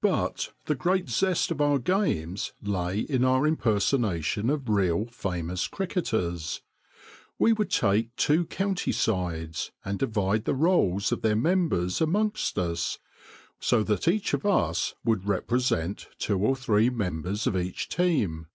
But 0.00 0.52
the 0.66 0.76
great 0.76 1.08
zest 1.08 1.50
of 1.50 1.60
our 1.60 1.80
games 1.80 2.52
lay 2.62 3.00
in 3.00 3.24
our 3.24 3.44
im 3.44 3.56
personation 3.56 4.48
of 4.48 4.68
real 4.68 5.06
famous 5.06 5.66
cricketers. 5.66 6.62
We 7.40 7.52
would 7.54 7.72
take 7.72 8.14
two 8.14 8.46
county 8.46 8.92
sides, 8.92 9.72
and 9.84 9.98
divide 9.98 10.44
the 10.44 10.54
roles 10.54 11.10
of 11.10 11.22
their 11.22 11.34
members 11.34 12.00
amongst 12.00 12.56
us, 12.56 13.00
so 13.58 13.82
that 13.82 14.06
each 14.06 14.32
of 14.32 14.46
us 14.46 14.94
would 15.04 15.26
represent 15.26 16.06
two 16.20 16.38
or 16.38 16.54
three 16.54 16.88
members 16.88 17.48
of 17.48 17.56
each 17.56 17.88
team. 17.88 18.46